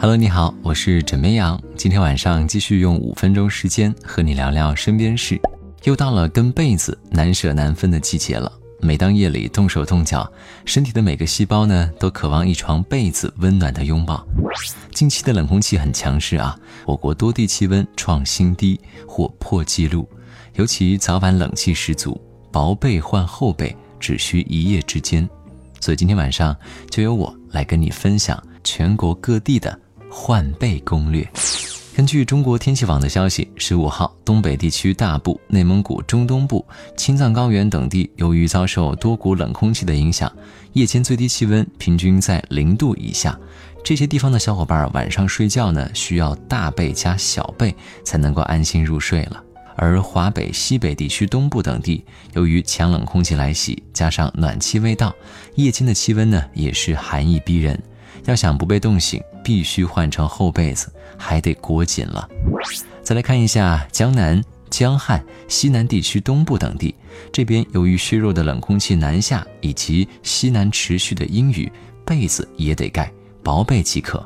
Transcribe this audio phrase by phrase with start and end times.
[0.00, 1.60] Hello，你好，我是枕边羊。
[1.74, 5.40] 今天晚上继续用五分钟时间和你聊聊身边事。
[5.82, 8.50] 又到了跟被子难舍难分的季节了。
[8.80, 10.32] 每当夜里动手动脚，
[10.64, 14.24] 身体的每个细胞呢都渴望一床被子温暖的拥抱。
[14.92, 20.08] 近期的冷空气很强势啊，我国多地气温创新低或破纪录，
[20.54, 22.20] 尤其早晚冷气十足，
[22.52, 25.28] 薄被换厚被只需一夜之间。
[25.80, 26.56] 所以今天晚上
[26.88, 29.76] 就由我来跟你分享全国各地的。
[30.20, 31.26] 换被攻略。
[31.94, 40.30] 根据中国天气网的消息，十五号，东北地区大部、内蒙古中东部、青藏高原等地，由于遭受多股冷空气的影响，
[40.72, 43.38] 夜间最低气温平均在零度以下。
[43.84, 49.42] 这些地方的小伙伴晚上睡觉呢，需要大被加小被才能够安心入睡了。
[49.76, 52.04] 而华北、西北地区东部等地，
[52.34, 55.14] 由于强冷空气来袭，加上暖气未到，
[55.54, 57.80] 夜间的气温呢也是寒意逼人。
[58.24, 62.28] 要想不被冻醒，必须换成厚被子，还得裹紧了。
[63.02, 66.94] 再来看一下江南、江汉、西南地区东部等地，
[67.32, 71.70] 这边由于削弱的冷空气南下，以及西南持续的阴雨，
[72.04, 73.10] 被子也得盖
[73.42, 74.22] 薄被即可。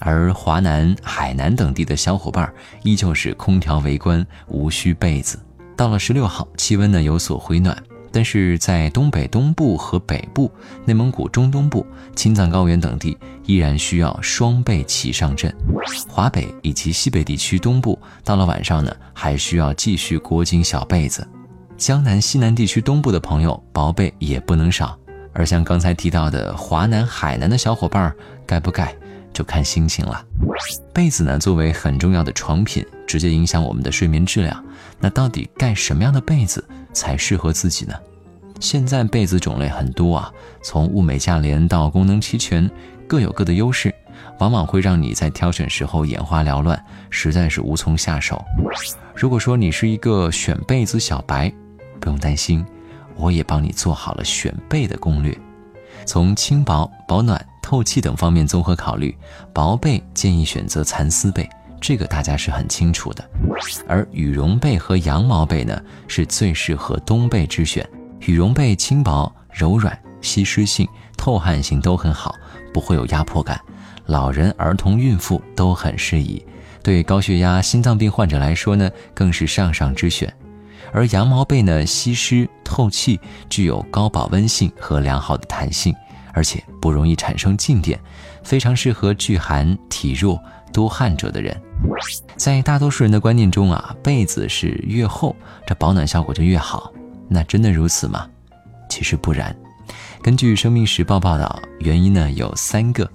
[0.00, 5.38] 而华南、海南等地的小伙伴，依旧是空调围观，无需被子。
[5.76, 7.76] 到了十六号，气温呢有所回暖。
[8.16, 10.50] 但是在东北东部和北部、
[10.86, 13.14] 内蒙古中东部、青藏高原等地，
[13.44, 15.54] 依然需要双被齐上阵。
[16.08, 21.28] 华北以及西北地区东部，到了晚上呢，还需要继续裹紧小被子。
[21.76, 24.98] 江南西南地区东部的朋友，薄被也不能少。
[25.34, 28.10] 而像刚才提到的华南、海南的小伙伴，
[28.46, 28.96] 盖不盖
[29.34, 30.24] 就看心情了。
[30.94, 34.64] 被子呢，作为很重要的床品，直接影响我们的睡眠质量。
[34.98, 37.94] 那到底盖什么样的被子才适合自己呢？
[38.58, 42.68] 现在被子种类很多啊，从物美价廉到功能齐全，
[43.06, 43.94] 各有各的优势，
[44.38, 48.42] 往往会让你在挑选时候眼花缭乱，实在是无从下手。
[49.14, 51.52] 如果说你是一个选被子小白，
[52.00, 52.64] 不用担心，
[53.14, 55.36] 我也帮你做好了选被的攻略。
[56.06, 59.14] 从轻薄、保暖、透气等方面综合考虑，
[59.52, 61.46] 薄被建议选择蚕丝被。
[61.86, 63.24] 这个大家是很清楚的，
[63.86, 67.88] 而羽绒被和羊毛被呢，是最适合冬被之选。
[68.22, 70.84] 羽绒被轻薄、柔软、吸湿性、
[71.16, 72.34] 透汗性都很好，
[72.74, 73.60] 不会有压迫感。
[74.06, 76.44] 老人、儿童、孕妇都很适宜。
[76.82, 80.28] 对高血压、心脏病患者来说呢，更是上上之选。
[80.92, 85.94] 而羊毛被呢，吸湿、透气，具有高保温性和良好的弹性，
[86.32, 87.96] 而且不容易产生静电，
[88.46, 90.40] 非常适合惧寒、体弱。
[90.72, 91.58] 多汗者的人，
[92.36, 95.34] 在大多数人的观念中啊，被子是越厚，
[95.66, 96.92] 这保暖效果就越好。
[97.28, 98.28] 那真的如此吗？
[98.90, 99.56] 其实不然。
[100.22, 103.10] 根据《生命时报》报道，原因呢有三个。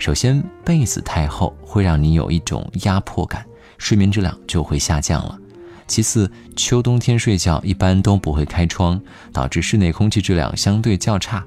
[0.00, 3.46] 首先，被子太厚会让你有一种压迫感，
[3.78, 5.38] 睡眠质量就会下降了。
[5.86, 9.00] 其次，秋冬天睡觉一般都不会开窗，
[9.32, 11.44] 导致室内空气质量相对较差。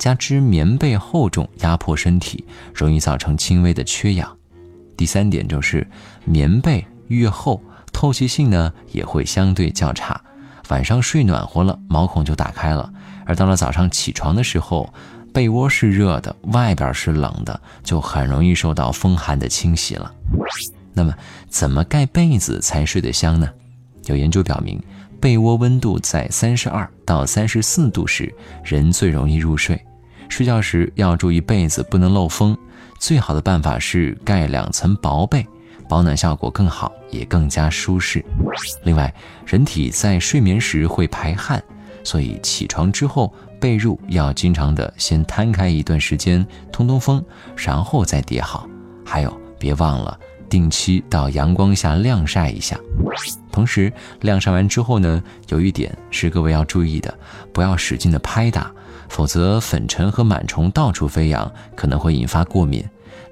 [0.00, 2.42] 加之棉被厚重，压迫身体，
[2.74, 4.34] 容易造成轻微的缺氧。
[4.96, 5.86] 第三点就是，
[6.24, 7.62] 棉被越厚，
[7.92, 10.18] 透气性呢也会相对较差。
[10.70, 12.90] 晚上睡暖和了，毛孔就打开了，
[13.26, 14.90] 而到了早上起床的时候，
[15.34, 20.10] 被窝是热的，外边是冷的，就很容易受到风寒的侵袭了。
[20.94, 21.14] 那么，
[21.50, 23.46] 怎么盖被子才睡得香呢？
[24.06, 24.82] 有研究表明，
[25.20, 28.34] 被窝温度在三十二到三十四度时，
[28.64, 29.78] 人最容易入睡。
[30.30, 32.56] 睡觉时要注意被子不能漏风。
[32.98, 35.46] 最好的办法是盖两层薄被，
[35.88, 38.24] 保暖效果更好，也更加舒适。
[38.84, 39.12] 另外，
[39.44, 41.62] 人体在睡眠时会排汗，
[42.04, 47.22] 所以起床之后被褥要经常的先摊开一段时间通通风，
[47.56, 48.68] 然后再叠好。
[49.04, 52.78] 还有，别忘了定期到阳光下晾晒一下。
[53.50, 57.12] 同时，晾晒完之后呢，有一点是各位要注意的，
[57.52, 58.70] 不要使劲的拍打。
[59.08, 62.84] 否则，粉尘和螨虫到处飞扬，可能会引发过敏。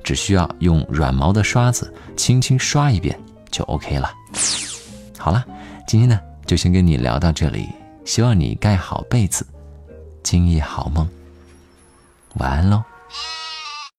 [0.04, 3.18] 只需要用软毛的刷子轻轻刷一遍
[3.50, 4.10] 就 OK 了。
[5.18, 5.44] 好了，
[5.86, 7.68] 今天呢就先跟你聊到这里，
[8.04, 9.46] 希望你盖好被子，
[10.22, 11.06] 今夜好梦，
[12.36, 12.82] 晚安喽。